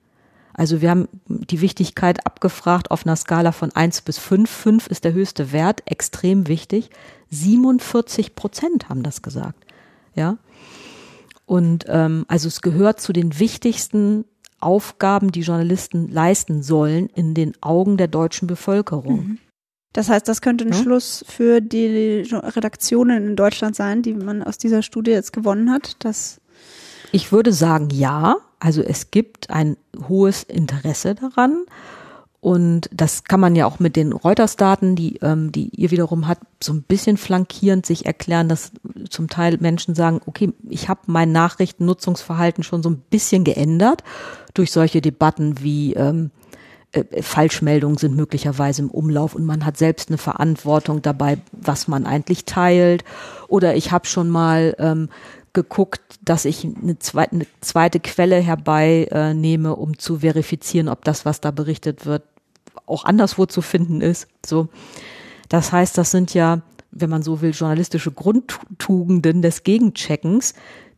[0.55, 4.51] Also wir haben die Wichtigkeit abgefragt auf einer Skala von eins bis fünf.
[4.51, 6.91] Fünf ist der höchste Wert, extrem wichtig.
[7.31, 9.65] 47 Prozent haben das gesagt.
[10.15, 10.38] Ja.
[11.47, 14.25] Und ähm, also es gehört zu den wichtigsten
[14.61, 19.27] Aufgaben, die Journalisten leisten sollen in den Augen der deutschen Bevölkerung.
[19.27, 19.38] Mhm.
[19.93, 20.83] Das heißt, das könnte ein ja?
[20.83, 25.97] Schluss für die Redaktionen in Deutschland sein, die man aus dieser Studie jetzt gewonnen hat,
[26.05, 26.41] dass
[27.12, 28.37] ich würde sagen, ja.
[28.62, 29.77] Also es gibt ein
[30.09, 31.64] hohes Interesse daran.
[32.38, 36.38] Und das kann man ja auch mit den Reuters-Daten, die, ähm, die ihr wiederum hat,
[36.62, 38.72] so ein bisschen flankierend sich erklären, dass
[39.11, 44.03] zum Teil Menschen sagen, okay, ich habe mein Nachrichtennutzungsverhalten schon so ein bisschen geändert
[44.55, 46.31] durch solche Debatten wie ähm,
[46.92, 52.07] äh, Falschmeldungen sind möglicherweise im Umlauf und man hat selbst eine Verantwortung dabei, was man
[52.07, 53.05] eigentlich teilt.
[53.48, 55.09] Oder ich habe schon mal ähm,
[55.53, 61.25] geguckt, dass ich eine zweite, eine zweite Quelle herbeinehme, äh, um zu verifizieren, ob das,
[61.25, 62.23] was da berichtet wird,
[62.87, 64.29] auch anderswo zu finden ist.
[64.45, 64.69] So.
[65.49, 70.55] Das heißt, das sind ja, wenn man so will, journalistische Grundtugenden des Gegencheckens,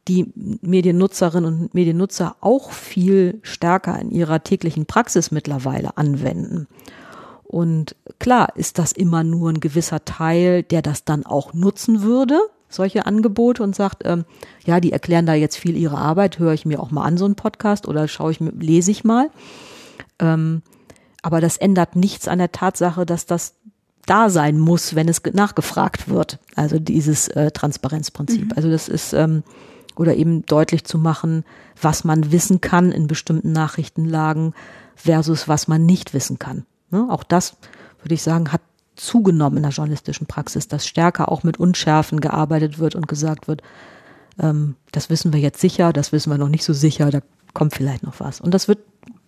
[0.07, 6.69] die Mediennutzerinnen und Mediennutzer auch viel stärker in ihrer täglichen Praxis mittlerweile anwenden.
[7.45, 12.38] Und klar ist das immer nur ein gewisser Teil, der das dann auch nutzen würde,
[12.75, 14.25] solche Angebote und sagt, ähm,
[14.65, 17.25] ja, die erklären da jetzt viel ihre Arbeit, höre ich mir auch mal an so
[17.25, 19.31] einen Podcast oder schaue ich mir, lese ich mal.
[20.19, 20.63] Ähm,
[21.23, 23.55] aber das ändert nichts an der Tatsache, dass das
[24.07, 26.39] da sein muss, wenn es nachgefragt wird.
[26.55, 28.47] Also dieses äh, Transparenzprinzip.
[28.47, 28.53] Mhm.
[28.57, 29.43] Also das ist ähm,
[29.97, 31.45] oder eben deutlich zu machen,
[31.81, 34.55] was man wissen kann in bestimmten Nachrichtenlagen
[34.97, 36.67] versus was man nicht wissen kann.
[36.91, 37.07] Ne?
[37.09, 37.57] Auch das
[38.03, 38.61] würde ich sagen, hat
[38.96, 43.62] zugenommen in der journalistischen Praxis, dass stärker auch mit Unschärfen gearbeitet wird und gesagt wird,
[44.38, 47.20] ähm, das wissen wir jetzt sicher, das wissen wir noch nicht so sicher, da
[47.52, 48.40] kommt vielleicht noch was.
[48.40, 48.78] Und das wird,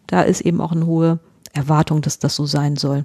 [0.07, 1.19] da ist eben auch eine hohe
[1.53, 3.05] Erwartung, dass das so sein soll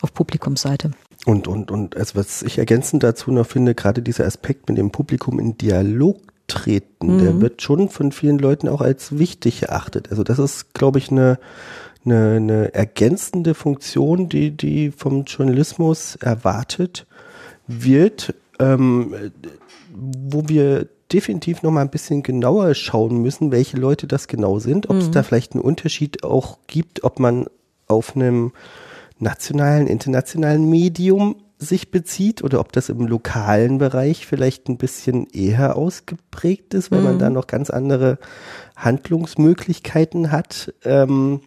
[0.00, 0.90] auf Publikumsseite.
[1.24, 4.90] Und, und, und also was ich ergänzend dazu noch finde, gerade dieser Aspekt mit dem
[4.90, 7.18] Publikum in Dialog treten, mhm.
[7.22, 10.10] der wird schon von vielen Leuten auch als wichtig erachtet.
[10.10, 11.38] Also das ist, glaube ich, eine,
[12.04, 17.06] eine, eine ergänzende Funktion, die, die vom Journalismus erwartet
[17.66, 19.14] wird, ähm,
[19.92, 24.90] wo wir definitiv noch mal ein bisschen genauer schauen müssen, welche Leute das genau sind,
[24.90, 27.46] ob es da vielleicht einen Unterschied auch gibt, ob man
[27.86, 28.52] auf einem
[29.18, 35.76] nationalen, internationalen Medium sich bezieht oder ob das im lokalen Bereich vielleicht ein bisschen eher
[35.76, 38.18] ausgeprägt ist, weil man da noch ganz andere
[38.76, 40.74] Handlungsmöglichkeiten hat.
[40.84, 41.40] Ähm,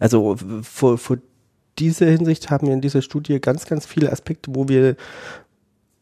[0.00, 1.18] also vor, vor
[1.78, 4.96] dieser Hinsicht haben wir in dieser Studie ganz, ganz viele Aspekte, wo wir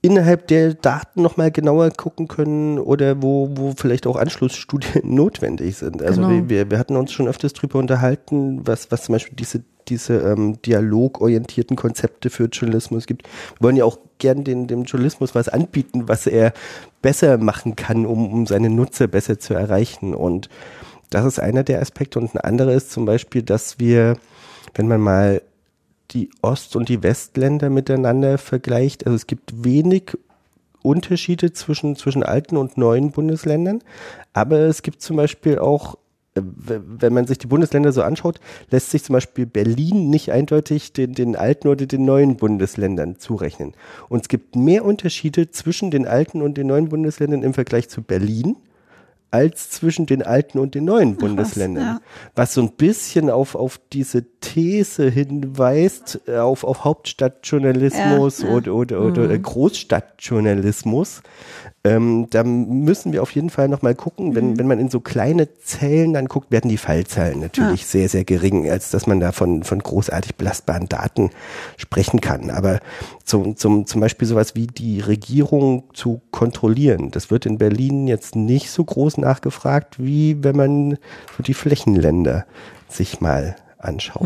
[0.02, 6.02] innerhalb der Daten nochmal genauer gucken können oder wo, wo vielleicht auch Anschlussstudien notwendig sind.
[6.02, 6.48] Also Genau.
[6.48, 10.60] wir, wir hatten uns schon öfters drüber unterhalten, was, was zum Beispiel diese, diese ähm,
[10.62, 13.28] dialogorientierten Konzepte für Journalismus gibt.
[13.28, 16.52] Wir wollen ja auch gern den, dem Journalismus was anbieten, was er
[17.00, 20.14] besser machen kann, um, um seine Nutzer besser zu erreichen.
[20.14, 20.48] Und
[21.14, 22.18] das ist einer der Aspekte.
[22.18, 24.16] Und ein anderer ist zum Beispiel, dass wir,
[24.74, 25.42] wenn man mal
[26.10, 29.06] die Ost- und die Westländer miteinander vergleicht.
[29.06, 30.16] Also es gibt wenig
[30.82, 33.82] Unterschiede zwischen, zwischen alten und neuen Bundesländern,
[34.32, 35.96] aber es gibt zum Beispiel auch,
[36.34, 40.92] äh, wenn man sich die Bundesländer so anschaut, lässt sich zum Beispiel Berlin nicht eindeutig
[40.92, 43.74] den, den alten oder den neuen Bundesländern zurechnen.
[44.08, 48.02] Und es gibt mehr Unterschiede zwischen den alten und den neuen Bundesländern im Vergleich zu
[48.02, 48.56] Berlin
[49.32, 51.84] als zwischen den alten und den neuen Bundesländern.
[51.84, 52.00] ja.
[52.36, 58.54] Was so ein bisschen auf, auf diese These hinweist, äh, auf, auf Hauptstadtjournalismus Ja, ja.
[58.54, 59.38] oder, oder, oder
[60.22, 61.22] Großstadtjournalismus.
[61.84, 64.34] Ähm, da müssen wir auf jeden Fall nochmal gucken, Mhm.
[64.36, 68.22] wenn, wenn man in so kleine Zellen dann guckt, werden die Fallzahlen natürlich sehr, sehr
[68.24, 71.30] gering, als dass man da von, von großartig belastbaren Daten
[71.76, 72.50] sprechen kann.
[72.50, 72.78] Aber
[73.24, 78.36] zum, zum, zum Beispiel sowas wie die Regierung zu kontrollieren, das wird in Berlin jetzt
[78.36, 80.98] nicht so groß nachgefragt, wie wenn man
[81.36, 82.44] so die Flächenländer
[82.88, 84.22] sich mal anschaut.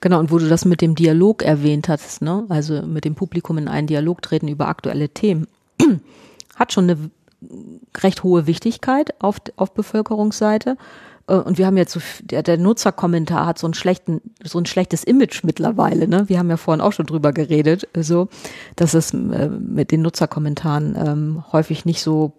[0.00, 2.46] Genau, und wo du das mit dem Dialog erwähnt hast, ne?
[2.48, 5.46] also mit dem Publikum in einen Dialog treten über aktuelle Themen,
[6.56, 7.10] hat schon eine
[7.98, 10.76] recht hohe Wichtigkeit auf, auf Bevölkerungsseite.
[11.26, 14.66] Äh, Und wir haben jetzt so, der, der Nutzerkommentar hat so einen schlechten, so ein
[14.66, 16.28] schlechtes Image mittlerweile, ne?
[16.28, 18.28] Wir haben ja vorhin auch schon drüber geredet, so,
[18.76, 22.32] dass es äh, mit den Nutzerkommentaren ähm, häufig nicht so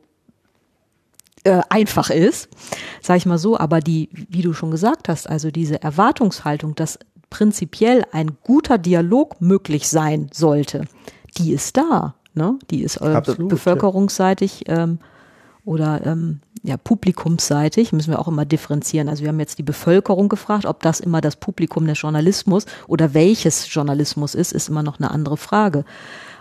[1.43, 2.49] äh, einfach ist,
[3.01, 6.99] sage ich mal so, aber die, wie du schon gesagt hast, also diese Erwartungshaltung, dass
[7.29, 10.85] prinzipiell ein guter Dialog möglich sein sollte,
[11.37, 12.59] die ist da, ne?
[12.69, 14.99] Die ist äh, Absolut, bevölkerungsseitig ähm,
[15.63, 19.09] oder ähm, ja, publikumsseitig, müssen wir auch immer differenzieren.
[19.09, 23.13] Also wir haben jetzt die Bevölkerung gefragt, ob das immer das Publikum des Journalismus oder
[23.13, 25.85] welches Journalismus ist, ist immer noch eine andere Frage.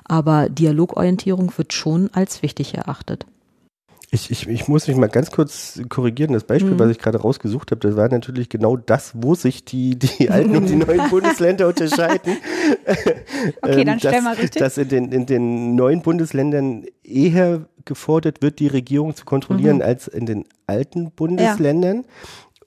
[0.04, 3.26] Aber Dialogorientierung wird schon als wichtig erachtet.
[4.12, 6.32] Ich, ich, ich muss mich mal ganz kurz korrigieren.
[6.32, 9.96] Das Beispiel, was ich gerade rausgesucht habe, das war natürlich genau das, wo sich die,
[9.96, 12.36] die alten und die neuen Bundesländer unterscheiden.
[13.62, 14.60] Okay, dann Ähm, stell dass, mal richtig.
[14.60, 20.08] Dass in den, in den neuen Bundesländern eher gefordert wird, die Regierung zu kontrollieren, als
[20.08, 22.04] in den alten Bundesländern.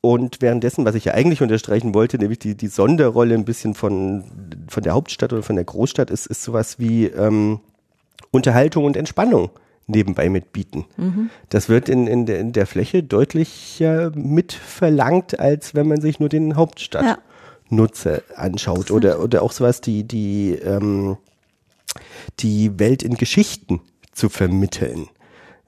[0.02, 4.24] Und währenddessen, was ich ja eigentlich unterstreichen wollte, nämlich die, die Sonderrolle ein bisschen von,
[4.68, 7.60] von der Hauptstadt oder von der Großstadt, ist, ist sowas wie ähm,
[8.32, 9.52] Unterhaltung und Entspannung
[9.88, 10.86] nebenbei mitbieten.
[11.50, 16.20] Das wird in, in, der, in der Fläche deutlich äh, mitverlangt, als wenn man sich
[16.20, 18.92] nur den Hauptstadtnutzer anschaut.
[18.92, 21.18] Oder, oder auch sowas, die, die, ähm,
[22.40, 25.08] die Welt in Geschichten zu vermitteln.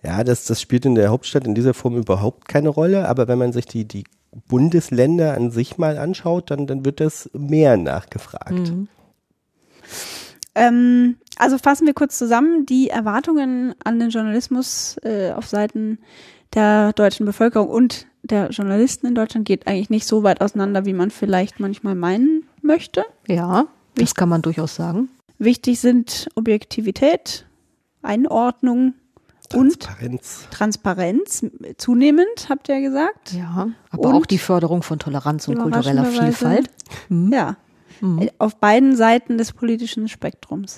[0.03, 3.39] Ja, das, das spielt in der Hauptstadt in dieser Form überhaupt keine Rolle, aber wenn
[3.39, 4.03] man sich die, die
[4.47, 8.71] Bundesländer an sich mal anschaut, dann, dann wird das mehr nachgefragt.
[10.55, 12.65] Ähm, also fassen wir kurz zusammen.
[12.65, 15.99] Die Erwartungen an den Journalismus äh, auf Seiten
[16.53, 20.93] der deutschen Bevölkerung und der Journalisten in Deutschland geht eigentlich nicht so weit auseinander, wie
[20.93, 23.03] man vielleicht manchmal meinen möchte.
[23.27, 25.09] Ja, das kann man durchaus sagen.
[25.37, 27.45] Wichtig sind Objektivität,
[28.01, 28.93] Einordnung
[29.53, 30.47] und Transparenz.
[30.49, 31.45] Transparenz.
[31.77, 33.33] Zunehmend, habt ihr ja gesagt.
[33.33, 34.15] Ja, aber Und?
[34.15, 36.69] auch die Förderung von Toleranz und kultureller Vielfalt.
[37.09, 37.31] Mhm.
[37.31, 37.57] Ja.
[38.01, 40.77] Äh, Auf beiden Seiten des politischen Spektrums.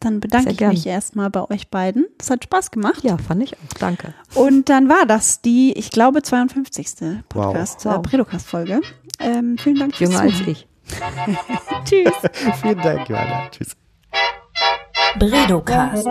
[0.00, 0.70] Dann bedanke Sehr ich gern.
[0.72, 2.06] mich erstmal bei euch beiden.
[2.20, 3.02] Es hat Spaß gemacht.
[3.02, 3.78] Ja, fand ich auch.
[3.78, 4.12] Danke.
[4.34, 7.22] Und dann war das die, ich glaube, 52.
[7.28, 7.96] Podcast, Wow.
[7.96, 8.80] äh, Predocast-Folge.
[9.20, 10.50] Ähm, vielen Dank fürs Jünger als Zuhören.
[10.52, 10.66] ich.
[11.84, 12.12] Tschüss.
[12.60, 13.48] Vielen Dank, Johanna.
[13.50, 13.76] Tschüss.
[15.18, 16.04] Bredocast.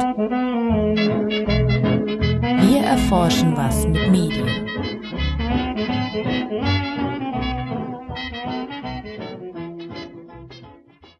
[2.61, 4.62] Wir erforschen was mit Medien.